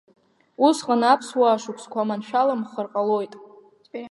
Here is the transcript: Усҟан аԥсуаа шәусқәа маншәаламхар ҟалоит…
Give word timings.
Усҟан 0.65 1.01
аԥсуаа 1.11 1.61
шәусқәа 1.61 2.07
маншәаламхар 2.07 2.87
ҟалоит… 2.91 3.33